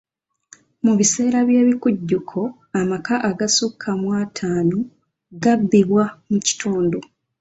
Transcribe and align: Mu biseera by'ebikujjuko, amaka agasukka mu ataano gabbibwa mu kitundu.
Mu 0.83 0.93
biseera 0.99 1.39
by'ebikujjuko, 1.49 2.39
amaka 2.79 3.15
agasukka 3.29 3.89
mu 4.01 4.09
ataano 4.23 4.77
gabbibwa 5.43 6.03
mu 6.29 6.39
kitundu. 6.45 6.97